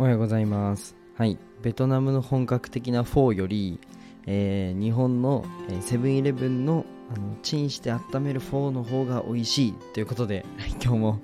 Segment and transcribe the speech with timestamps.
[0.00, 0.94] おはようございます。
[1.16, 3.80] はい、ベトナムの本格的なフォーより、
[4.26, 5.44] えー日本の
[5.80, 10.44] セブンイレブンのあのチンして温めるフォーの方が美味しいということで
[10.84, 11.20] 今日も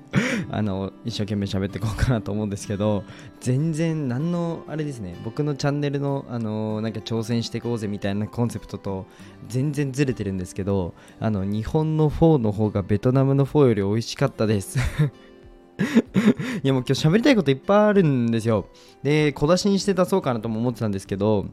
[0.51, 3.05] あの一生懸命喋っていこうかなと思うんですけど
[3.41, 5.15] 全然何のあれですね。
[5.25, 9.07] 僕のチャンネルのあのなんか挑戦していこうぜみたいなコンセプトと
[9.47, 14.81] 全然ずれてるんですけどあの日本のフォーの方がベトナムのフォーより美味しかったです。
[16.63, 18.67] いやもう今日喋りたいこといっぱいあるんですよ。
[19.03, 21.47] で、小出しにして出そうかなとも思ってたんですけど、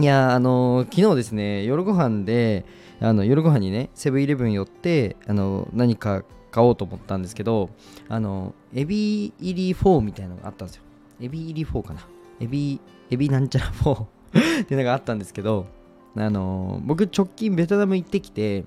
[0.00, 2.64] いや、あのー昨日ですね、夜ご飯で、
[3.00, 7.70] あの夜ご飯にね、セブンイレブン寄って、あの何か買おうと思ったんですけど、
[8.08, 10.82] あのエビ入りフォーみたいなのがあったんですよ。
[11.20, 12.00] エビ入りフォーかな。
[12.40, 15.66] エビ、エビなんちゃらフォー っていうのがあったんですけど、
[16.16, 18.64] あのー僕直近ベトナム行ってきて、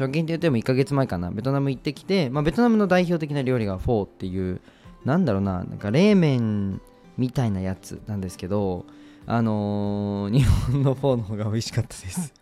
[0.00, 1.30] 直近って言っても1ヶ月前かな。
[1.30, 4.60] ベトナム行ってきて、まあ、ベトナムの代表的な料理がフォーっていう
[5.04, 6.80] なんだろうななんか冷麺
[7.18, 8.86] みたいなやつなんですけど
[9.26, 12.32] あのー 日本のフォーの方が美味しかったです。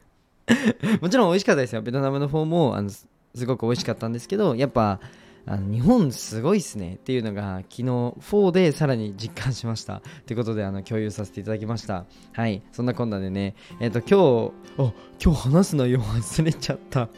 [1.02, 1.82] もちろん美味しかったですよ。
[1.82, 3.06] ベトナムのフォーもあのす
[3.44, 5.00] ごく美味しかったんですけどやっぱ
[5.44, 6.94] あの日本すごいっすね。
[6.94, 10.00] っていうのが昨日フォーでさらに実感しました。
[10.26, 12.06] ということであの共有させていただきました。
[12.32, 12.62] はい。
[12.72, 13.54] そんなこんなでね。
[13.80, 17.08] えっ、と今日あ今日話す内容忘れちゃった。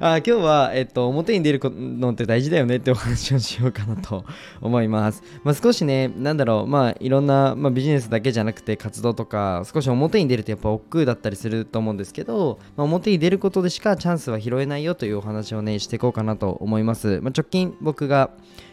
[0.00, 4.24] あ今日は、えっと、表に出るのって大事だよねってお話をしようかなと
[4.60, 5.22] 思います。
[5.42, 17.20] まあ、少しね、なんだろう、まあ、いろんな、まあ、ビジネスだけじゃなくて活動とか、少し表に出るとやっぱ億劫だったりすると思うんですけど、まあ、表に出ることでしかチャンスは拾えないよというお話をね、していこうかなと思います。
[17.20, 18.30] まあ、直近僕が、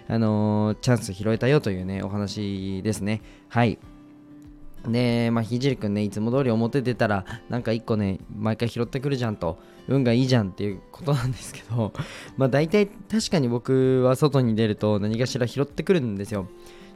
[0.07, 3.21] あのーチャンス拾えたよというね、お話ですね。
[3.49, 3.77] はい。
[4.87, 11.93] で、まあ、ひじりくんね、いつも通り表出たら、なんか一個ね、毎回拾ってくるじゃんと、運がいいじゃんっていうことなんですけど、
[12.37, 16.47] まあ、大体確かに僕は外に出ると何かしら拾ってくるんですよ。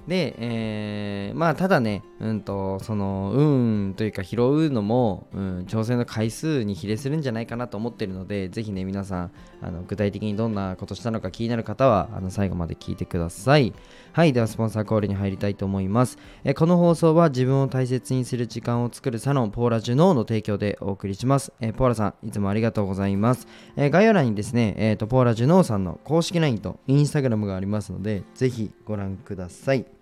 [0.08, 9.32] で、えーまあただね、うんと、その、運というか拾うのも、うん、挑戦の回数に比例するんじゃないかなと思ってるので、ぜひね、皆さん、
[9.62, 13.74] あの具体的にどんなことしたのか気になる方は、あの最後まで聞いてください。
[14.14, 16.18] はい、ではスポンサーコールに入りたいと思います。
[16.46, 21.52] えこの放送は自分を大切にする時間を作るサロンポーラジュノーの提供でお送りします。
[21.60, 23.46] えポーラさん、いつもありがとうございます。
[23.76, 29.95] え概要欄にですね、えーと、ポーラジュノーさんの公式 LINE と Instagram がありますので、ぜひご覧ください。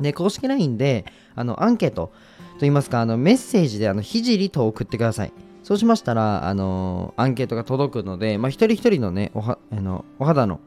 [0.00, 2.12] で、公式 LINE で、あの、アンケート
[2.58, 5.32] といいますか、あの、メッセージで、あの、ひじりと送ってください。
[5.62, 10.58] そうしましたら、あのアンケートが届くので、まあ、一人一人のね、おはあのお肌の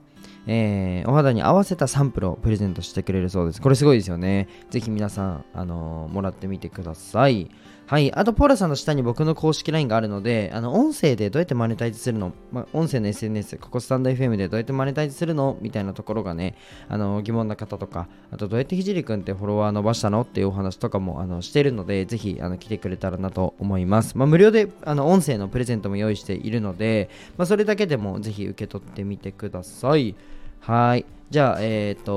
[0.46, 3.62] えーお肌に合わせたサンプルをプレゼントしてくれるそうです。
[3.62, 4.48] これすごいですよね。
[4.70, 7.50] ぜひ皆さん、あのもらってみてください。
[7.86, 8.14] はい。
[8.14, 15.58] あと、ポーラさんの下に僕の公式 LINE があるので、あの、音声でどうやってマネタイズするの、まあ、音声の SNS、ここスタンド FM でどうやってマネタイズするの？
[15.60, 16.56] みたいなところがね、
[16.88, 20.22] あの疑問な方とか、あと、どうやってひじりくんってフォロワー伸ばしたの？
[20.22, 24.18] っていうお話とかも、あの、してるので、ぜひ、あの、来てくれたらなと思います。
[24.18, 30.16] まあ、無料で、あの、音声のプレゼントも用意しているので、まあ、それだけでもぜひ受け取ってみてください。
[30.62, 31.06] はい。
[31.30, 32.14] じゃあ、えっ、と、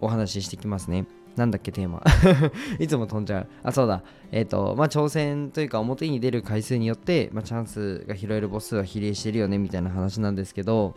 [0.00, 1.04] お話ししていきますね。
[1.36, 2.02] なんだっけ、テーマ。
[2.78, 3.46] いつも飛んじゃう。
[3.62, 4.02] あ、そうだ。
[4.32, 10.94] えっ、と、まあ、挑戦というか、表に出る回数によって、まあ、チャンスが拾える母数は比例してるよね、みたいな話なんですけど、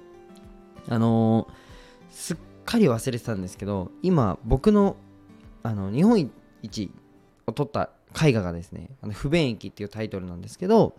[0.90, 1.54] あのー
[2.10, 4.96] すっかり忘れてたんですけど、今、僕の、
[5.64, 6.92] あの、日本一
[7.48, 7.90] を取った
[8.24, 10.96] 絵画がですね、あの不便駅っていうタイトルなんですけど、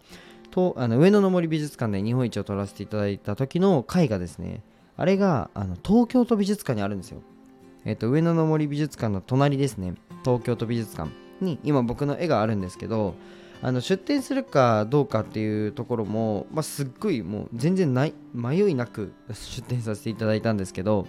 [0.55, 4.63] とあの上野の森美術館で日本一を取らせていただいた時の絵画ですね
[4.97, 7.23] あれがあの東京都美術館にあるんですよ
[7.85, 9.95] えっ、と上野の森美術館の隣ですね。
[10.25, 13.15] 東京都美術館に今僕の絵があるんですけど
[13.63, 21.07] あの出展するかどうかっていうところも、まあ、すっごいもう全然ない迷いなく出展させていただいたんですけど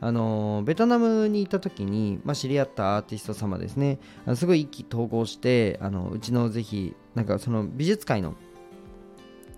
[0.00, 3.98] あのベトナムにいた時に、まあ、知り合ったアーティスト様ですね。
[4.26, 8.34] あのすごい意気投合してあのうちのぜひなんかその美術界の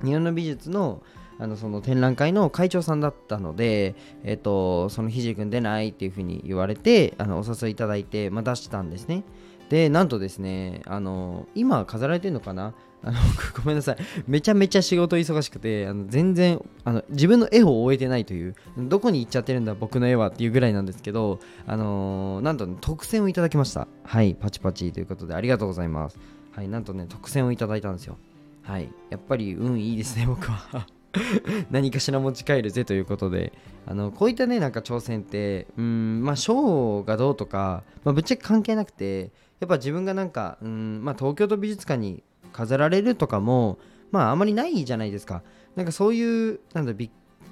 [0.02, 1.02] 日本の美術の
[1.40, 3.94] あのその展覧会の会長さんだったので、
[4.24, 9.24] えっと、そのひじくん出ないっていうふうに言われてあのお誘いいただいて、まあ、出したんですね。
[9.70, 12.74] でなんとですねあの今飾られてるのかな？
[13.02, 13.18] あの
[13.56, 13.96] ごめんなさい。
[14.26, 23.88] めちゃめちゃ仕事忙しくてあの全然あの自分の絵を終えてないというどこに行っちゃってるんだ僕の絵はっていうぐらいなんですけどあのなんと、ね、特選をいただきました。
[24.02, 26.18] はいパチパチということでありがとうございます。
[26.52, 28.18] はいなんとね特選をいただいたんですよ。
[28.62, 30.86] はいやっぱり運いいですね僕は。
[31.70, 33.52] 何かしら持ち帰るぜということで。
[33.86, 42.22] あのこういったねなんか挑戦ってうんまあ賞がどうとか、まあ、ぶっちゃけ関係なくてやっぱ自分がなんかうんまあ東京都美術館に
[42.52, 43.78] 飾られるとかも
[44.12, 45.42] まああまりないじゃないですか。
[45.76, 47.10] なんかそういうなんだビッ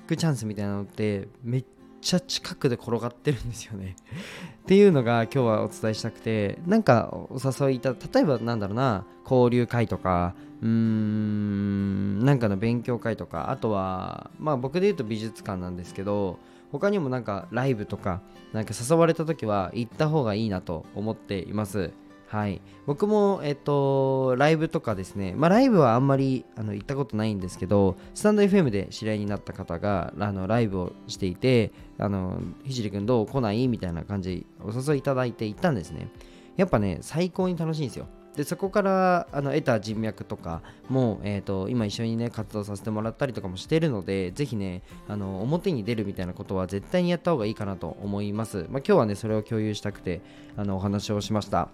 [0.08, 1.64] グチャンスみたいなのってめっ
[2.00, 3.96] ちゃ近くで転がってるんですよね。
[4.62, 16.38] っていうのが今日はお伝えしたくてなんかお誘いいた例えばなんだろうな交流会とかうーんなんかの勉強会とかあとはまあ僕で言うと美術館なんですけど
[16.70, 18.20] 他にもなんかライブとか
[18.52, 21.92] なんか誘われた時は行った方がいいなと思っています。
[22.28, 22.60] はい。
[22.86, 25.34] 僕もえっとライブとかですね。
[25.34, 33.66] まあライブはあんまりあの行ったことないんですけどスタンド FM で知り合いになった方があのライブをしていてあのひじりくんどう来ない？
[33.68, 36.08] みたいな感じお誘いいただいて行ったんですね。
[36.56, 38.06] やっぱね最高に楽しいんですよ。
[38.36, 50.20] でそこからあの得た人脈とかも、えーと、今一緒にね活動させてもらったりとかもしてるのでぜひねあの表に出るみたいなことは絶対にやった方がいいかなと思います、まあ、今日はねそれを共有したくて
[50.56, 51.68] あのお話をしました。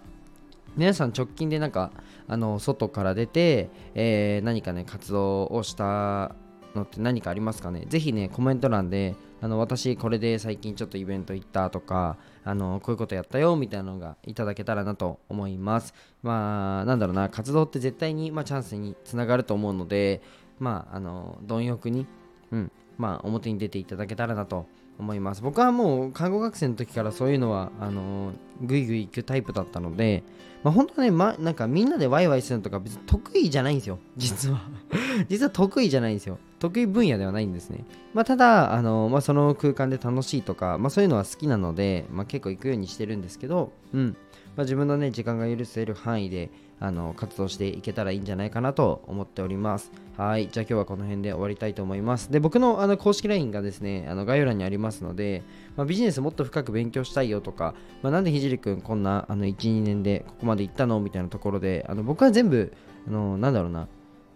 [0.75, 1.91] 皆さん直近でなんか
[2.27, 6.35] あの外から出て、えー、何かね活動をした
[6.75, 7.85] のって何かありますかね？
[7.87, 15.93] ぜひねコメント欄であの私これで最近ちょっとイベント行ったとかあのこういうことやったよみたいなのがいただけたらなと思います。
[16.21, 20.21] まあなんだろうな活動って絶対に、まあ、チャンスにつながると思うので
[20.59, 22.05] まああの貪欲に
[22.51, 24.67] うんまあ表に出ていただけたらなと
[24.99, 25.41] 思います。
[25.41, 28.31] 僕はもう看護学生の時からそういうのはあの
[28.61, 30.23] ぐいぐい行くタイプだったので、
[30.63, 33.99] まあ、本当ね、ま、なんかみんなでワイワイするのとか別に得意じゃないんですよ。
[34.17, 34.61] 実は。
[35.29, 36.39] 実は得意じゃないんですよ。
[36.59, 44.15] 得意分野ではないんですね、まあ、ただあの、まあ、その空間で楽しいとか、まあ、そういうのは好きなので、まあ、結構行くようにしてるんですけど、うん。
[44.55, 46.49] まあ、自分のね時間が許せる範囲で
[46.79, 49.91] あの活動していけたらいいんじゃないかなと思っております。
[50.17, 50.49] はい。
[50.49, 52.31] じゃあ今日はこの辺で終わりたいと思います。
[52.31, 55.43] で、僕のあの公式 LINE がですね、あの概要欄にありますので、
[55.75, 60.99] まあ、ビジネスもっと深く勉強したいよとか、まあ、なんでひじりくんこんなあの1、2年でここまで行ったの？
[60.99, 62.73] みたいなところで、あの僕は全部、
[63.07, 63.87] あのなんだろうな、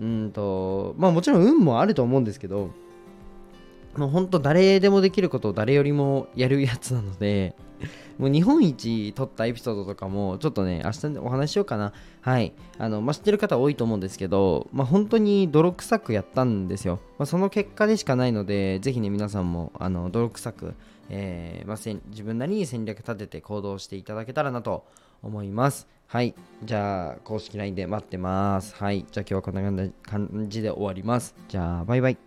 [0.02, 2.72] うんと、まあもちろん運もあると思うんですけど、
[3.96, 7.56] もう本当誰でもできることを誰よりもやるやつなので、
[8.20, 11.94] もう日本一撮ったエピソードとかもちょっとね、明日でお話しようかな。
[12.22, 12.54] はい。
[12.78, 17.00] あの、まあ、知ってる方多いと思うんですけど、まあ、本当に泥臭くやったんですよ。
[17.18, 20.74] まあ、その結果でしかないので、ぜひね、皆さんも、あの、泥臭く、
[21.10, 24.86] えー、まあ、自分なりに戦略立てて行動していただけたらなと
[25.24, 25.88] 思います。
[26.08, 26.36] はい。
[26.64, 28.76] じゃあ、公式 LINE で待ってます。
[28.76, 29.06] はい。
[29.10, 31.36] じゃあ今日はこんな感じで終わります。
[31.48, 32.18] じゃあ、バイバイ。